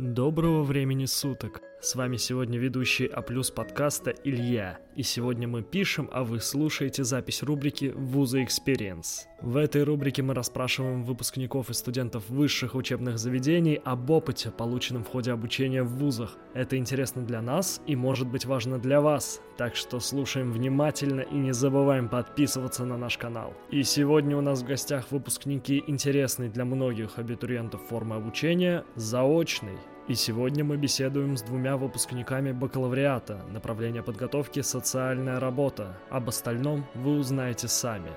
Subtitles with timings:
[0.00, 1.60] Доброго времени суток!
[1.82, 7.04] С вами сегодня ведущий А плюс подкаста Илья, и сегодня мы пишем, а вы слушаете
[7.04, 9.22] запись рубрики «Вуза Experience».
[9.40, 15.08] В этой рубрике мы расспрашиваем выпускников и студентов высших учебных заведений об опыте, полученном в
[15.08, 16.36] ходе обучения в вузах.
[16.52, 21.34] Это интересно для нас и может быть важно для вас, так что слушаем внимательно и
[21.34, 23.54] не забываем подписываться на наш канал.
[23.70, 29.78] И сегодня у нас в гостях выпускники интересной для многих абитуриентов формы обучения– заочный.
[30.10, 35.96] И сегодня мы беседуем с двумя выпускниками бакалавриата, направления подготовки «Социальная работа».
[36.10, 38.10] Об остальном вы узнаете сами.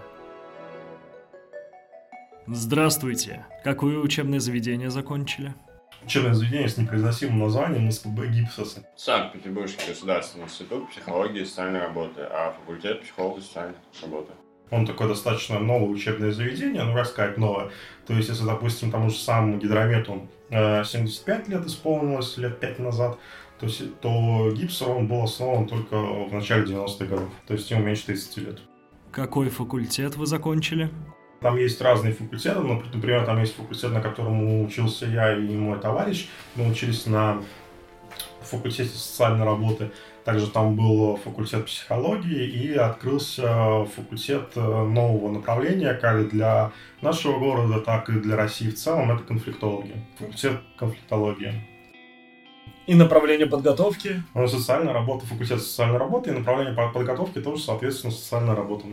[2.48, 3.46] Здравствуйте!
[3.64, 5.54] Какое учебное заведение закончили?
[6.04, 8.80] Учебное заведение с непроизносимым названием СПБ ГИПСОС.
[8.96, 14.32] Санкт-Петербургский государственный институт психологии и социальной работы, а факультет психологии и социальной работы.
[14.72, 17.70] Он такое достаточно новое учебное заведение, ну, как сказать, новое.
[18.08, 23.18] То есть, если, допустим, тому же самому гидромету 75 лет исполнилось, лет 5 назад,
[23.60, 23.68] то,
[24.02, 27.30] то гипсер он был основан только в начале 90-х годов.
[27.48, 28.62] То есть, ему меньше 30 лет.
[29.12, 30.90] Какой факультет вы закончили?
[31.40, 32.60] Там есть разные факультеты.
[32.62, 36.30] Например, там есть факультет, на котором учился я и мой товарищ.
[36.56, 37.42] Мы учились на
[38.54, 39.92] факультете социальной работы.
[40.24, 47.82] Также там был факультет психологии и открылся факультет э, нового направления, как для нашего города,
[47.82, 49.12] так и для России в целом.
[49.12, 49.98] Это конфликтология.
[50.18, 51.54] Факультет конфликтологии.
[52.86, 54.24] И направление подготовки?
[54.34, 58.86] Ну, социальная работа, факультет социальной работы, и направление подготовки тоже, соответственно, социальная работа.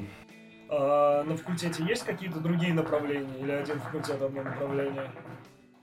[0.69, 5.11] А на факультете есть какие-то другие направления или один факультет, одно направление?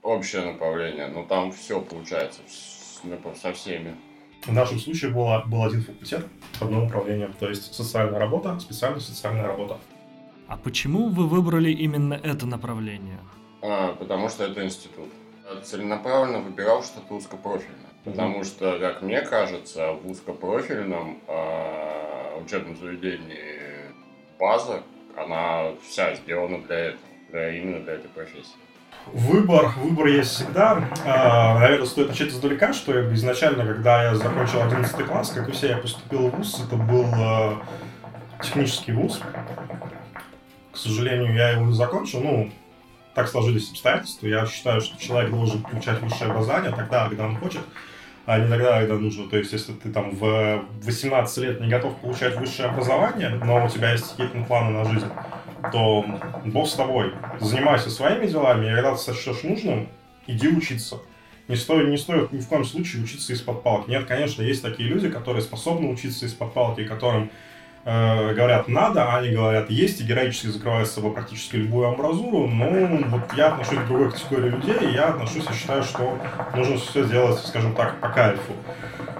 [0.02, 2.40] Общее направление, но там все получается
[3.34, 3.96] со всеми.
[4.46, 6.26] В нашем случае было, был один факультет,
[6.60, 9.78] одно направление, то есть социальная работа, специальная социальная работа.
[10.46, 13.18] А почему вы выбрали именно это направление?
[13.62, 15.08] А, потому что это институт.
[15.64, 17.90] Целенаправленно выбирал что-то узкопрофильное.
[18.04, 18.10] Угу.
[18.12, 23.58] Потому что, как мне кажется, в узкопрофильном э, учебном заведении
[24.38, 24.82] база,
[25.16, 28.56] она вся сделана для этого, для, именно для этой профессии.
[29.06, 30.88] Выбор, выбор есть всегда.
[31.06, 35.68] А, наверное, стоит начать издалека, что изначально, когда я закончил 11 класс, как и все,
[35.68, 36.64] я поступил в ВУЗ.
[36.66, 37.62] Это был а,
[38.42, 39.20] технический ВУЗ.
[40.72, 42.20] К сожалению, я его не закончил.
[42.20, 42.50] Ну,
[43.14, 44.26] так сложились обстоятельства.
[44.26, 47.62] Я считаю, что человек должен получать высшее образование тогда, когда он хочет,
[48.26, 49.28] а не тогда, когда нужно.
[49.28, 53.68] То есть, если ты там в 18 лет не готов получать высшее образование, но у
[53.68, 55.08] тебя есть какие-то планы на жизнь,
[55.72, 56.04] то
[56.44, 57.12] бог с тобой.
[57.40, 59.88] Занимайся своими делами, и когда ты сочтешь нужным,
[60.26, 60.98] иди учиться.
[61.48, 63.90] Не стоит, не стоит ни в коем случае учиться из-под палки.
[63.90, 67.30] Нет, конечно, есть такие люди, которые способны учиться из-под палки, которым
[67.84, 72.46] э, говорят надо, а они говорят есть, и героически закрывают с собой практически любую амбразуру.
[72.46, 72.66] Но
[73.08, 76.18] вот я отношусь к другой категории людей, и я отношусь и считаю, что
[76.54, 78.52] нужно все делать, скажем так, по кайфу.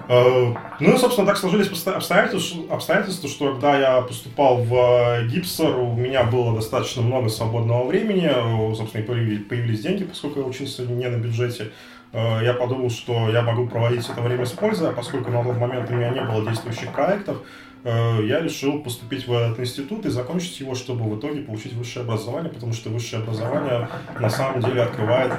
[0.08, 5.76] Э, ну и, собственно, так сложились обстоятельства, обстоятельства, что когда я поступал в э, Гипсер,
[5.76, 8.30] у меня было достаточно много свободного времени,
[8.74, 11.72] собственно, появились, появились деньги, поскольку я учился не на бюджете.
[12.10, 15.90] Я подумал, что я могу проводить это время с пользой, а поскольку на тот момент
[15.90, 17.42] у меня не было действующих проектов,
[17.88, 22.52] я решил поступить в этот институт и закончить его, чтобы в итоге получить высшее образование,
[22.52, 23.88] потому что высшее образование
[24.20, 25.32] на самом деле открывает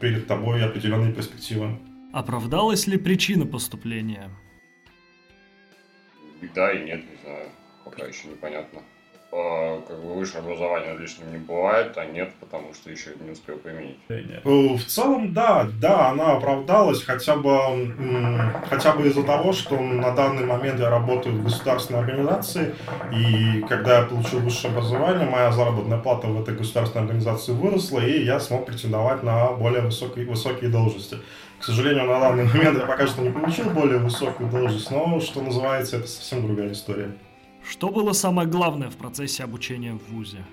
[0.00, 1.78] перед тобой определенные перспективы.
[2.12, 4.30] Оправдалась ли причина поступления?
[6.54, 7.50] Да и нет, не знаю.
[7.84, 8.80] Пока еще непонятно.
[9.38, 13.58] А, как бы высшее образование лишним не бывает, а нет, потому что еще не успел
[13.58, 13.98] применить.
[14.08, 17.50] Э, в целом, да, да, она оправдалась хотя бы,
[18.70, 22.74] хотя бы из-за того, что на данный момент я работаю в государственной организации,
[23.12, 28.24] и когда я получил высшее образование, моя заработная плата в этой государственной организации выросла, и
[28.24, 31.18] я смог претендовать на более высокие, высокие должности.
[31.58, 35.42] К сожалению, на данный момент я пока что не получил более высокую должность, но, что
[35.42, 37.12] называется, это совсем другая история.
[37.68, 40.44] Что было самое главное в процессе обучения в ВУЗе?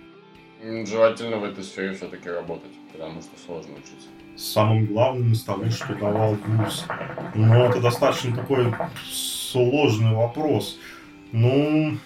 [0.62, 4.08] Желательно в этой сфере все-таки работать, потому что сложно учиться.
[4.36, 6.86] Самым главным из того, что давал ВУЗ.
[7.36, 8.74] Но это достаточно такой
[9.12, 10.80] сложный вопрос.
[11.32, 11.98] Ну,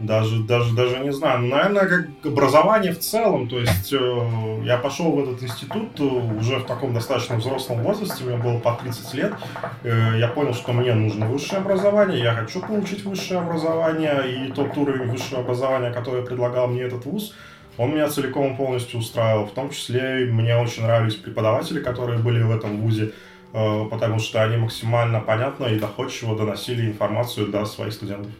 [0.00, 1.40] даже, даже, даже не знаю.
[1.40, 3.48] Ну, наверное, как образование в целом.
[3.48, 8.24] То есть э, я пошел в этот институт э, уже в таком достаточно взрослом возрасте,
[8.24, 9.34] мне было по 30 лет.
[9.82, 14.46] Э, я понял, что мне нужно высшее образование, я хочу получить высшее образование.
[14.46, 17.34] И тот уровень высшего образования, который предлагал мне этот вуз,
[17.76, 19.46] он меня целиком полностью устраивал.
[19.46, 23.12] В том числе мне очень нравились преподаватели, которые были в этом вузе
[23.52, 28.32] э, потому что они максимально понятно и доходчиво доносили информацию до своих студентов.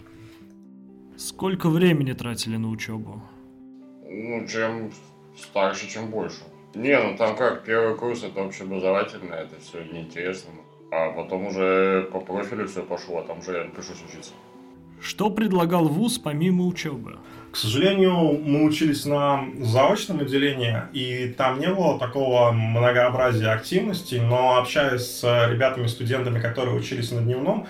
[1.21, 3.23] Сколько времени тратили на учебу?
[4.09, 4.91] Ну, чем
[5.37, 6.39] старше, чем больше.
[6.75, 10.51] Не, ну там как, первый курс это общеобразовательное, это все неинтересно.
[10.91, 14.33] А потом уже по профилю все пошло, а там уже я пришлось учиться.
[14.99, 17.19] Что предлагал ВУЗ помимо учебы?
[17.53, 24.57] К сожалению, мы учились на заочном отделении, и там не было такого многообразия активностей, но
[24.57, 27.67] общаясь с ребятами, студентами, которые учились на дневном,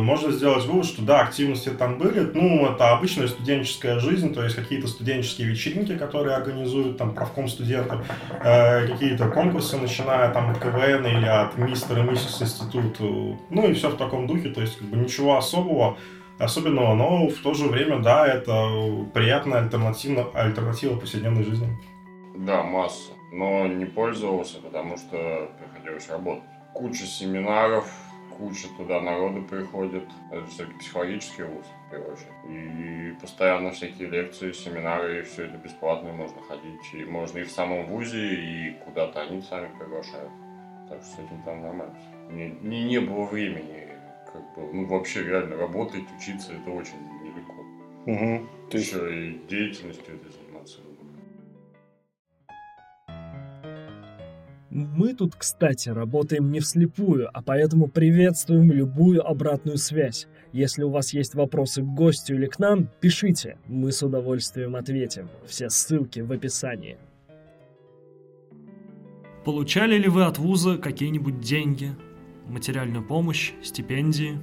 [0.00, 2.20] можно сделать вывод, что да, активности там были.
[2.20, 8.00] Ну, это обычная студенческая жизнь, то есть какие-то студенческие вечеринки, которые организуют там правком студентов,
[8.42, 13.04] э, какие-то конкурсы, начиная там от КВН или от мистера и миссис института,
[13.50, 15.98] ну и все в таком духе, то есть как бы ничего особого
[16.38, 21.68] особенного, но в то же время, да, это приятная альтернатива, альтернатива повседневной жизни.
[22.34, 23.12] Да, масса.
[23.32, 26.44] Но не пользовался, потому что приходилось работать.
[26.72, 27.86] Куча семинаров,
[28.40, 30.04] куча туда народу приходит.
[30.32, 32.32] Это все-таки психологический вуз, в первую очередь.
[32.48, 36.80] И постоянно всякие лекции, семинары, и все это бесплатно, можно ходить.
[36.94, 40.30] И можно и в самом вузе, и куда-то они сами приглашают.
[40.88, 41.94] Так что с этим там нормально.
[42.30, 43.88] Не, не, не было времени
[44.32, 47.54] как бы, ну, вообще реально работать, учиться, это очень нелегко.
[48.06, 48.46] Угу.
[48.70, 50.30] Ты еще и деятельностью этой
[54.70, 60.28] Мы тут, кстати, работаем не вслепую, а поэтому приветствуем любую обратную связь.
[60.52, 65.28] Если у вас есть вопросы к гостю или к нам, пишите, мы с удовольствием ответим.
[65.44, 66.98] Все ссылки в описании.
[69.44, 71.90] Получали ли вы от вуза какие-нибудь деньги?
[72.50, 74.38] материальную помощь, стипендии?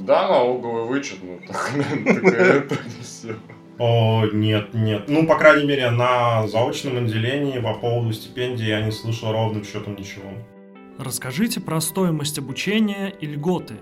[0.00, 3.36] Да, налоговый вычет, ну так, это не все.
[3.78, 5.08] О, нет, нет.
[5.08, 9.96] Ну, по крайней мере, на заочном отделении по поводу стипендии я не слышал ровным счетом
[9.96, 10.30] ничего.
[10.98, 13.74] Расскажите про стоимость обучения и льготы.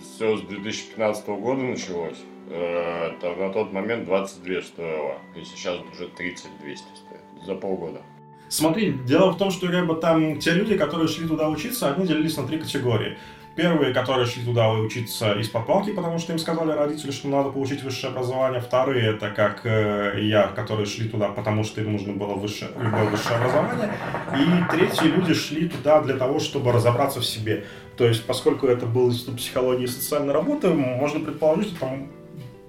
[0.00, 2.18] Все с 2015 года началось.
[2.48, 8.00] Э, это на тот момент 22 стоило, и сейчас уже 30 200 стоит за полгода.
[8.48, 12.06] Смотри, дело в том, что как бы, там те люди, которые шли туда учиться, они
[12.06, 13.18] делились на три категории.
[13.56, 17.82] Первые, которые шли туда учиться из-под палки, потому что им сказали родители, что надо получить
[17.82, 18.60] высшее образование.
[18.60, 23.10] Вторые, это как э, я, которые шли туда, потому что им нужно было высшее, любое
[23.10, 23.92] высшее образование.
[24.38, 27.64] И третьи люди шли туда для того, чтобы разобраться в себе.
[27.96, 32.12] То есть, поскольку это был институт психологии и социальной работы, можно предположить, что там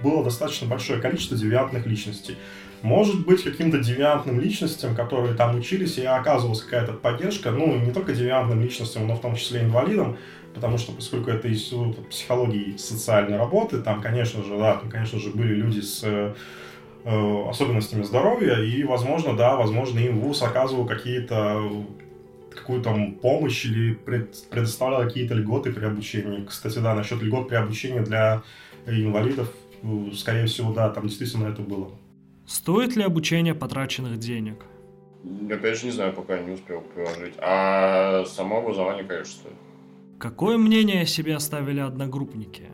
[0.02, 2.36] было достаточно большое количество девиантных личностей
[2.82, 8.14] может быть каким-то девиантным личностям, которые там учились, и оказывалась какая-то поддержка, ну, не только
[8.14, 10.18] девиантным личностям, но в том числе инвалидам,
[10.54, 15.20] потому что, поскольку это институт психологии и социальной работы, там, конечно же, да, там, конечно
[15.20, 16.34] же, были люди с э,
[17.50, 21.62] особенностями здоровья, и, возможно, да, возможно, им ВУЗ оказывал какие-то
[22.54, 26.46] какую-то помощь или пред, предоставлял какие-то льготы при обучении.
[26.46, 28.42] Кстати, да, насчет льгот при обучении для
[28.86, 29.52] инвалидов,
[30.14, 31.92] скорее всего, да, там действительно это было.
[32.50, 34.66] Стоит ли обучение потраченных денег?
[35.52, 37.36] Опять же, не знаю, пока не успел приложить.
[37.38, 39.54] А само образование, конечно, стоит.
[40.20, 42.72] Какое мнение о себе оставили одногруппники?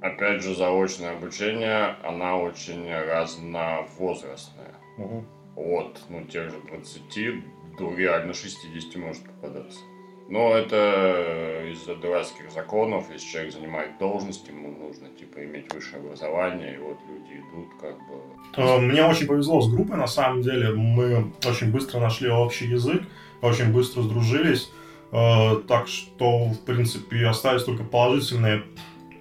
[0.00, 4.74] Опять же, заочное обучение, она очень разновозрастная.
[4.96, 5.24] Угу.
[5.56, 9.80] От ну, тех же 20 до реально 60 может попадаться.
[10.32, 16.76] Но это из-за дурацких законов, если человек занимает должность, ему нужно типа иметь высшее образование,
[16.76, 18.14] и вот люди идут как бы...
[18.56, 20.70] Э, мне очень повезло с группой, на самом деле.
[20.70, 23.02] Мы очень быстро нашли общий язык,
[23.42, 24.70] очень быстро сдружились.
[25.12, 28.62] Э, так что, в принципе, остались только положительные,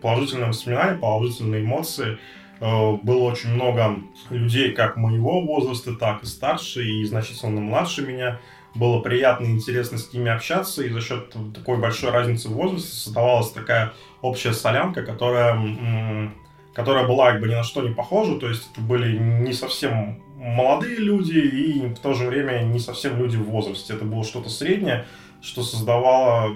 [0.01, 2.19] положительные воспоминания, положительные эмоции.
[2.61, 3.97] Э, было очень много
[4.29, 8.39] людей как моего возраста, так и старше, и значительно младше меня
[8.73, 12.95] было приятно и интересно с ними общаться, и за счет такой большой разницы в возрасте
[12.95, 16.31] создавалась такая общая солянка, которая,
[16.73, 20.21] которая была как бы ни на что не похожа, то есть это были не совсем
[20.37, 24.49] молодые люди и в то же время не совсем люди в возрасте, это было что-то
[24.49, 25.05] среднее,
[25.41, 26.55] что создавало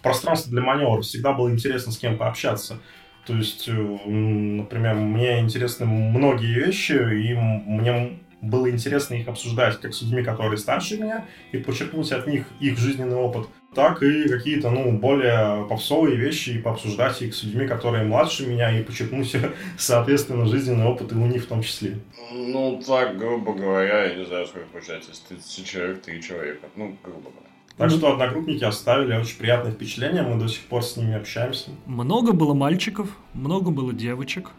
[0.00, 2.78] пространство для маневра, всегда было интересно с кем пообщаться.
[3.26, 10.02] То есть, например, мне интересны многие вещи, и мне было интересно их обсуждать как с
[10.02, 14.92] людьми, которые старше меня, и почерпнуть от них их жизненный опыт, так и какие-то, ну,
[14.92, 19.34] более попсовые вещи, и пообсуждать их с людьми, которые младше меня, и почерпнуть,
[19.78, 21.98] соответственно, жизненный опыт и у них в том числе.
[22.32, 26.96] Ну, так, грубо говоря, я не знаю, сколько получается, из 30 человек, 3 человека, ну,
[27.02, 27.50] грубо говоря.
[27.76, 31.70] Так что одногруппники оставили очень приятное впечатление, мы до сих пор с ними общаемся.
[31.86, 34.50] Много было мальчиков, много было девочек.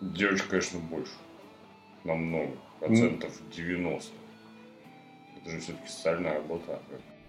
[0.00, 1.12] Девочек, конечно, больше.
[2.04, 4.12] Намного процентов 90.
[5.36, 6.80] Это же все-таки социальная работа.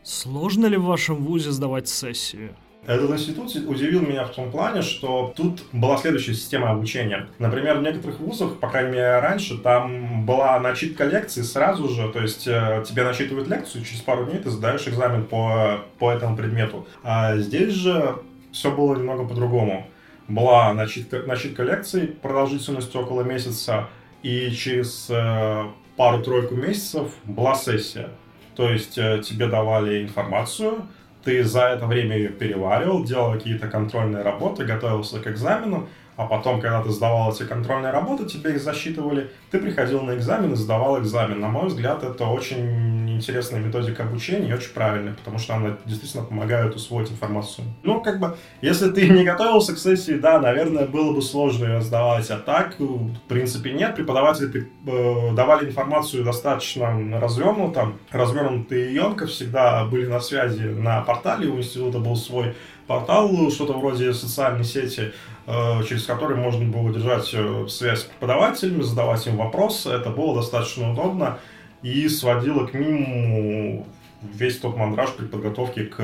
[0.04, 2.56] Сложно ли в вашем вузе сдавать сессию?
[2.88, 7.28] Этот институт удивил меня в том плане, что тут была следующая система обучения.
[7.38, 12.22] Например, в некоторых вузах, по крайней мере раньше, там была начитка лекций сразу же, то
[12.22, 16.88] есть э, тебе начитывают лекцию, через пару дней ты сдаешь экзамен по, по этому предмету.
[17.04, 18.16] А здесь же
[18.52, 19.86] все было немного по-другому.
[20.30, 23.90] Была начитка, начитка лекций продолжительностью около месяца,
[24.24, 25.66] и через э,
[25.98, 28.10] пару-тройку месяцев была сессия.
[28.56, 30.88] То есть э, тебе давали информацию,
[31.24, 36.60] ты за это время ее переваривал, делал какие-то контрольные работы, готовился к экзаменам, а потом,
[36.60, 41.00] когда ты сдавал эти контрольные работы, тебе их засчитывали, ты приходил на экзамен и сдавал
[41.00, 41.40] экзамен.
[41.40, 46.24] На мой взгляд, это очень интересная методика обучения и очень правильная, потому что она действительно
[46.24, 47.68] помогает усвоить информацию.
[47.84, 51.82] Ну, как бы, если ты не готовился к сессии, да, наверное, было бы сложно ее
[51.82, 53.96] сдавать, а так, в принципе, нет.
[53.96, 61.48] Преподаватели э, давали информацию достаточно развернуто, развернуто и емко, всегда были на связи на портале,
[61.48, 62.56] у института был свой
[62.88, 65.14] портал, что-то вроде социальной сети,
[65.52, 69.90] Э, через который можно было держать э, связь с преподавателями, задавать им вопросы.
[69.90, 71.40] Это было достаточно удобно
[71.82, 73.88] и сводило к минимуму
[74.22, 76.02] весь тот мандраж при подготовке к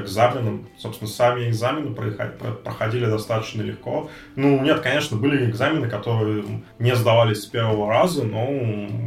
[0.00, 0.68] экзаменам.
[0.76, 4.10] Собственно, сами экзамены проходили достаточно легко.
[4.36, 6.44] Ну, нет, конечно, были экзамены, которые
[6.78, 8.46] не сдавались с первого раза, но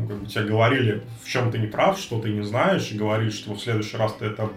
[0.08, 3.30] как бы, тебе говорили, в чем ты не прав, что ты не знаешь, и говорили,
[3.30, 4.50] что в следующий раз ты это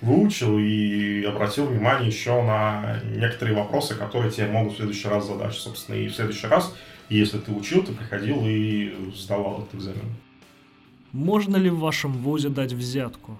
[0.00, 5.54] выучил и обратил внимание еще на некоторые вопросы, которые тебе могут в следующий раз задать.
[5.54, 6.72] Собственно, и в следующий раз,
[7.08, 10.14] если ты учил, ты приходил и сдавал этот экзамен.
[11.14, 13.38] Можно ли в вашем вузе дать взятку?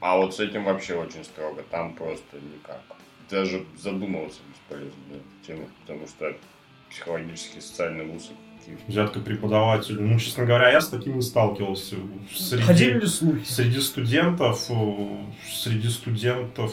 [0.00, 1.64] А вот с этим вообще очень строго.
[1.68, 2.80] Там просто никак.
[3.28, 6.36] Даже задумываться бесполезно на эту тему, потому что
[6.88, 8.30] психологический социальный вуз
[8.86, 10.02] взятка преподавателю.
[10.02, 11.96] Ну, честно говоря, я с таким не сталкивался.
[12.32, 13.44] Среди, Ходили ли слухи?
[13.44, 15.16] Среди студентов, э,
[15.52, 16.72] среди студентов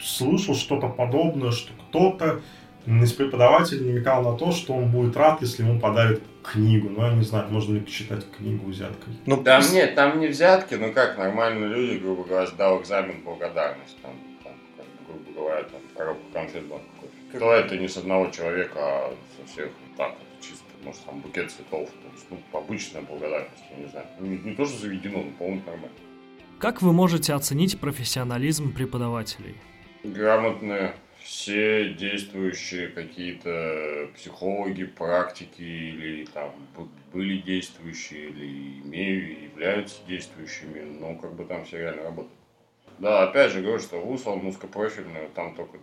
[0.00, 2.42] слышал что-то подобное, что кто-то
[2.86, 6.88] из преподавателей намекал на то, что он будет рад, если ему подарят книгу.
[6.90, 9.14] Ну, я не знаю, можно ли считать книгу взяткой.
[9.26, 13.96] Ну, там нет, там не взятки, ну как, нормальные люди, грубо говоря, сдал экзамен благодарность.
[14.02, 14.12] Там,
[14.42, 16.82] там как, грубо говоря, там, коробку конфет банк
[17.34, 20.12] Кто это не с одного человека, а со всех так
[20.84, 24.06] может, там букет цветов, то есть, ну, обычная благодарность, я не знаю.
[24.20, 25.96] Ну, не, не то, что заведено, но, по-моему, нормально.
[26.58, 29.56] Как вы можете оценить профессионализм преподавателей?
[30.04, 36.50] Грамотные, все действующие какие-то психологи, практики или там
[37.12, 42.34] были действующие или имеют, являются действующими, но как бы там все реально работают.
[42.98, 45.78] Да, опять же говорю, что вуз, он узкопрофильный, там только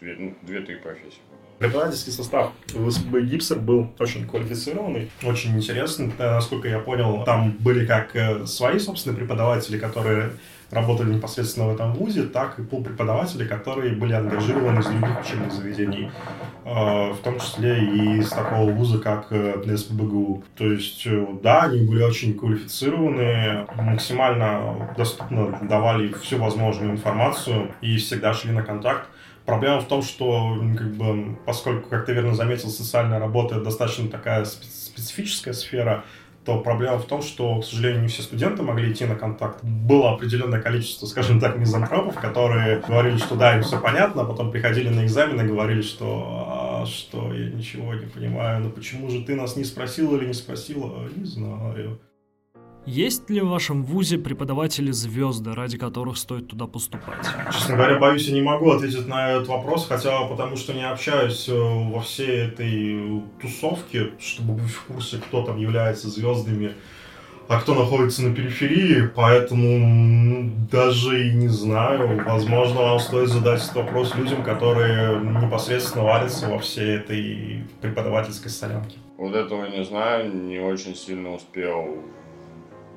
[0.00, 1.20] две, ну, две-три профессии.
[1.58, 6.10] Преподавательский состав в СПБ Гипсер был очень квалифицированный, очень интересный.
[6.18, 10.32] Насколько я понял, там были как э, свои собственные преподаватели, которые
[10.70, 15.52] работали непосредственно в этом вузе, так и пол преподавателей, которые были ангажированы из других учебных
[15.52, 16.10] заведений,
[16.64, 20.44] э, в том числе и из такого вуза, как э, СПБГУ.
[20.56, 21.06] То есть,
[21.42, 28.62] да, они были очень квалифицированы, максимально доступно давали всю возможную информацию и всегда шли на
[28.62, 29.08] контакт.
[29.44, 34.44] Проблема в том, что, как бы, поскольку, как ты верно заметил, социальная работа достаточно такая
[34.44, 36.04] специфическая сфера,
[36.46, 39.64] то проблема в том, что, к сожалению, не все студенты могли идти на контакт.
[39.64, 44.52] Было определенное количество, скажем так, мизантропов, которые говорили, что да, им все понятно, а потом
[44.52, 49.24] приходили на экзамен и говорили, что а, что я ничего не понимаю, но почему же
[49.24, 52.00] ты нас не спросил или не спросила, не знаю.
[52.86, 57.26] Есть ли в вашем вузе преподаватели звезды, ради которых стоит туда поступать?
[57.52, 61.48] Честно говоря, боюсь, я не могу ответить на этот вопрос, хотя потому что не общаюсь
[61.48, 66.74] э, во всей этой тусовке, чтобы быть в курсе, кто там является звездами,
[67.48, 72.24] а кто находится на периферии, поэтому даже и не знаю.
[72.24, 78.98] Возможно, вам стоит задать этот вопрос людям, которые непосредственно варятся во всей этой преподавательской солянке.
[79.18, 82.04] Вот этого не знаю, не очень сильно успел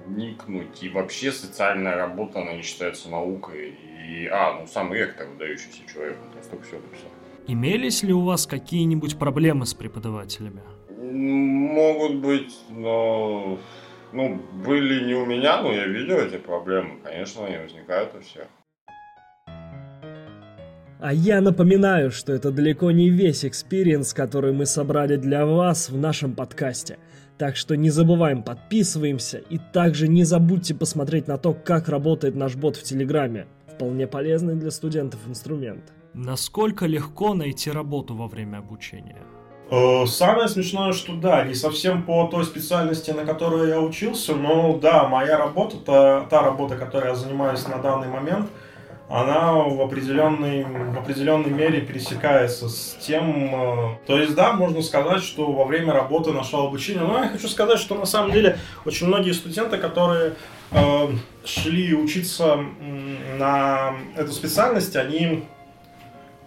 [0.10, 0.82] вникнуть.
[0.84, 3.75] И вообще социальная работа, она не считается наукой.
[4.10, 7.10] И, а, ну сам ректор выдающийся человек, он столько всего написал.
[7.48, 10.62] Имелись ли у вас какие-нибудь проблемы с преподавателями?
[11.00, 13.58] Могут быть, но...
[14.12, 17.00] Ну, были не у меня, но я видел эти проблемы.
[17.04, 18.48] Конечно, они возникают у всех.
[21.01, 25.98] А я напоминаю, что это далеко не весь experience, который мы собрали для вас в
[25.98, 26.98] нашем подкасте–
[27.39, 32.55] так что не забываем, подписываемся и также не забудьте посмотреть на то, как работает наш
[32.55, 33.48] бот в Телеграме.
[33.74, 35.93] Вполне полезный для студентов инструмент.
[36.13, 39.22] Насколько легко найти работу во время обучения?
[39.72, 44.77] Э, самое смешное, что да, не совсем по той специальности, на которой я учился, но
[44.77, 48.50] да, моя работа, та, та работа, которой я занимаюсь на данный момент,
[49.10, 53.56] она в определенной, в определенной мере пересекается с тем...
[53.56, 57.48] Э, то есть, да, можно сказать, что во время работы нашел обучение, но я хочу
[57.48, 60.36] сказать, что на самом деле очень многие студенты, которые
[60.72, 61.08] э,
[61.44, 62.60] шли учиться
[63.39, 65.44] на эту специальность, они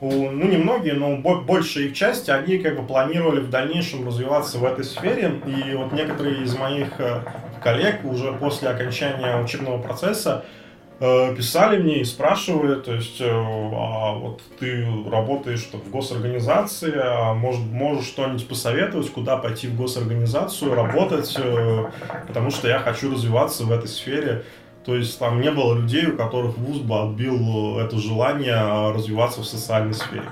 [0.01, 4.65] ну не многие, но большая их часть, они как бы планировали в дальнейшем развиваться в
[4.65, 5.41] этой сфере.
[5.47, 7.23] И вот некоторые из моих э,
[7.63, 10.45] коллег уже после окончания учебного процесса
[11.37, 17.61] писали мне и спрашивали, то есть, э, а вот ты работаешь в госорганизации, а может,
[17.63, 21.91] можешь что-нибудь посоветовать, куда пойти в госорганизацию, работать, э,
[22.29, 24.45] потому что я хочу развиваться в этой сфере.
[24.85, 29.45] То есть там не было людей, у которых вуз бы отбил это желание развиваться в
[29.45, 30.29] социальной сфере.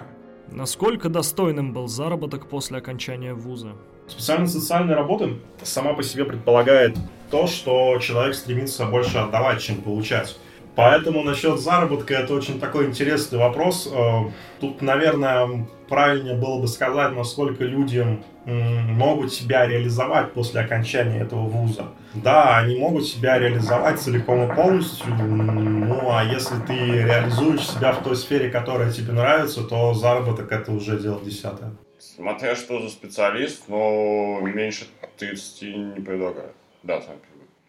[0.53, 3.73] Насколько достойным был заработок после окончания вуза?
[4.07, 6.97] Специальность социальной работы сама по себе предполагает
[7.31, 10.37] то, что человек стремится больше отдавать, чем получать.
[10.77, 13.91] Поэтому насчет заработка это очень такой интересный вопрос.
[13.93, 18.05] Э, тут, наверное, правильнее было бы сказать, насколько люди
[18.47, 21.89] могут себя реализовать после окончания этого вуза.
[22.15, 28.03] Да, они могут себя реализовать целиком и полностью, ну а если ты реализуешь себя в
[28.03, 31.73] той сфере, которая тебе нравится, то заработок это уже дело десятое.
[31.99, 34.87] Смотря что за специалист, но меньше
[35.19, 36.55] 30 не предлагают.
[36.83, 37.17] Да, сам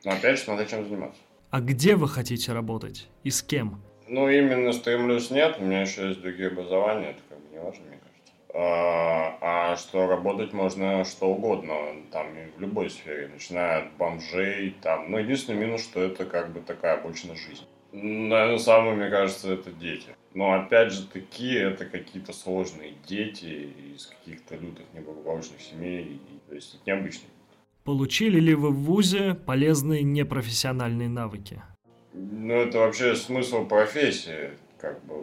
[0.06, 1.20] Но опять же, смотря чем заниматься.
[1.52, 3.82] А где вы хотите работать и с кем?
[4.08, 7.84] Ну, именно стремлюсь нет, у меня еще есть другие образования, это как бы не важно,
[7.88, 8.34] мне кажется.
[8.54, 11.76] А, а что работать можно что угодно,
[12.14, 16.62] там, в любой сфере, начиная от бомжей, там, ну, единственный минус, что это как бы
[16.62, 17.66] такая обычная жизнь.
[17.92, 20.16] Наверное, самое, мне кажется, это дети.
[20.34, 26.76] Но опять же таки, это какие-то сложные дети из каких-то лютых неблагополучных семей, то есть
[26.76, 27.28] это необычные
[27.84, 31.62] Получили ли вы в ВУЗе полезные непрофессиональные навыки?
[32.14, 35.16] Ну, это вообще смысл профессии, как бы,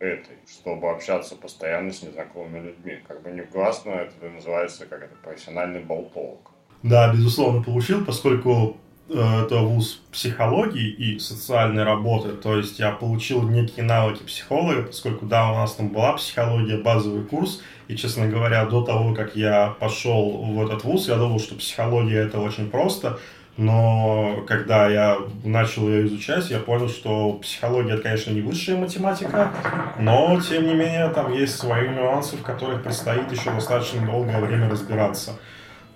[0.00, 2.98] этой, чтобы общаться постоянно с незнакомыми людьми.
[3.06, 6.50] Как бы негласно это называется как это профессиональный болтолог.
[6.82, 8.76] Да, безусловно, получил, поскольку
[9.08, 15.26] Э, это вуз психологии и социальной работы, то есть я получил некие навыки психолога, поскольку,
[15.26, 19.74] да, у нас там была психология, базовый курс, и, честно говоря, до того, как я
[19.78, 23.18] пошел в этот вуз, я думал, что психология это очень просто,
[23.56, 29.50] но когда я начал ее изучать, я понял, что психология конечно, не высшая математика,
[29.98, 34.68] но, тем не менее, там есть свои нюансы, в которых предстоит еще достаточно долгое время
[34.68, 35.32] разбираться.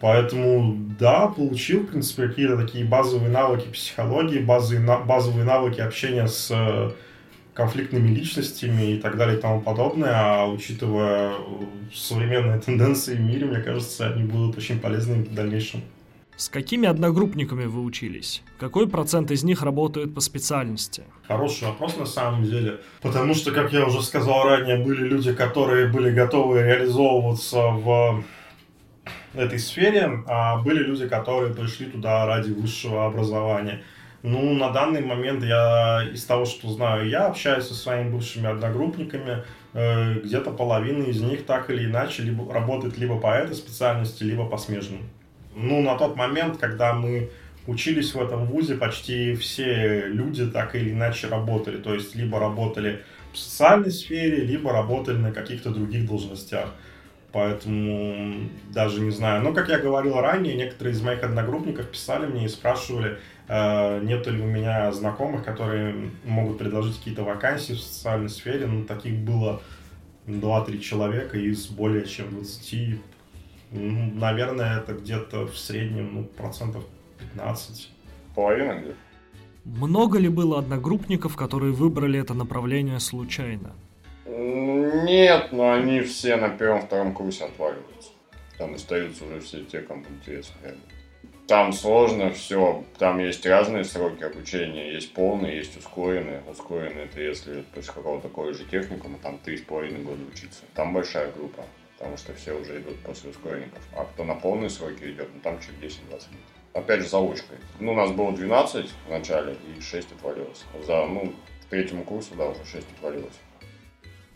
[0.01, 6.51] Поэтому, да, получил, в принципе, какие-то такие базовые навыки психологии, базовые, базовые навыки общения с
[7.55, 10.13] конфликтными личностями и так далее и тому подобное.
[10.15, 11.33] А учитывая
[11.95, 15.83] современные тенденции в мире, мне кажется, они будут очень полезными в дальнейшем.
[16.37, 18.43] С какими одногруппниками вы учились?
[18.59, 21.03] Какой процент из них работает по специальности?
[21.29, 22.81] Хороший вопрос на самом деле.
[23.03, 28.25] Потому что, как я уже сказал ранее, были люди, которые были готовы реализовываться в
[29.35, 33.83] этой сфере, а были люди, которые пришли туда ради высшего образования.
[34.23, 39.45] Ну, на данный момент я из того, что знаю, я общаюсь со своими бывшими одногруппниками,
[39.73, 44.47] э, где-то половина из них так или иначе либо работает либо по этой специальности, либо
[44.47, 45.09] по смежным.
[45.57, 47.31] Ну, на тот момент, когда мы
[47.67, 51.79] учились в этом вузе, почти все люди так или иначе работали.
[51.79, 53.03] То есть, либо работали
[53.33, 56.75] в социальной сфере, либо работали на каких-то других должностях.
[57.33, 59.43] Поэтому даже не знаю.
[59.43, 63.19] Но, как я говорил ранее, некоторые из моих одногруппников писали мне и спрашивали,
[63.51, 68.67] нет ли у меня знакомых, которые могут предложить какие-то вакансии в социальной сфере.
[68.67, 69.61] Ну, таких было
[70.27, 73.01] 2-3 человека из более чем 20.
[73.73, 76.85] Ну, наверное, это где-то в среднем ну, процентов
[77.19, 77.91] 15.
[78.35, 78.95] Половина где?
[79.65, 83.73] Много ли было одногруппников, которые выбрали это направление случайно?
[84.27, 88.11] Нет, но они все на первом-втором курсе отваливаются.
[88.59, 90.55] Там остаются уже все те, кому интересно.
[91.51, 96.45] Там сложно все, там есть разные сроки обучения, есть полные, есть ускоренные.
[96.49, 100.63] Ускоренные это если после какого-то колледжа техникума, там три с половиной года учиться.
[100.75, 101.65] Там большая группа,
[101.99, 103.83] потому что все уже идут после ускоренников.
[103.97, 106.23] А кто на полные сроки идет, ну там чуть 10-20 лет.
[106.73, 107.59] Опять же, заочкой.
[107.81, 110.65] Ну, у нас было 12 в начале, и 6 отвалилось.
[110.87, 111.33] За, ну,
[111.63, 113.41] к третьему курсу, да, уже 6 отвалилось.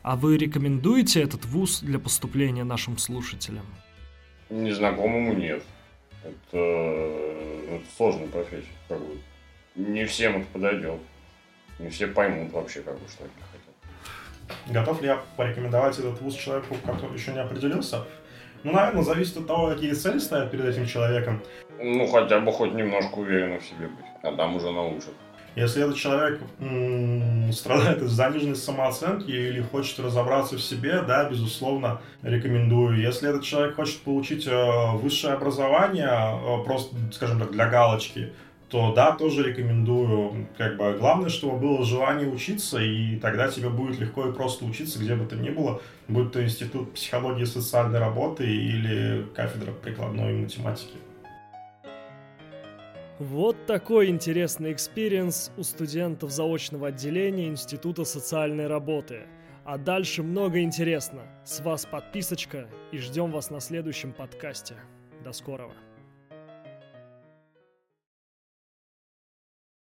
[0.03, 3.66] А вы рекомендуете этот вуз для поступления нашим слушателям?
[4.50, 5.62] Незнакомому нет.
[6.25, 8.67] Это, это сложная профессия.
[8.89, 9.19] Как бы.
[9.75, 11.01] Не всем это подойдет.
[11.79, 14.73] Не все поймут вообще, как бы, что они хотят.
[14.73, 18.05] Готов ли я порекомендовать этот вуз человеку, который еще не определился?
[18.63, 21.43] Ну, наверное, зависит от того, какие цели стоят перед этим человеком.
[21.79, 25.13] Ну, хотя бы хоть немножко уверенно в себе быть, а там уже научат.
[25.57, 32.01] Если этот человек м- страдает из заниженной самооценки или хочет разобраться в себе, да, безусловно,
[32.23, 33.01] рекомендую.
[33.01, 38.33] Если этот человек хочет получить э, высшее образование, э, просто, скажем так, для галочки,
[38.69, 40.49] то да, тоже рекомендую.
[40.59, 44.99] Как бы главное, чтобы было желание учиться, и тогда тебе будет легко и просто учиться,
[44.99, 50.33] где бы то ни было, будь то институт психологии и социальной работы или кафедра прикладной
[50.33, 50.97] математики.
[53.20, 59.29] Вот такой интересный experience у студентов заочного отделения Института социальной работы.
[59.64, 61.22] А дальше много интересно.
[61.44, 64.74] С вас подписочка и ждем вас на следующем подкасте.
[65.22, 65.74] До скорого.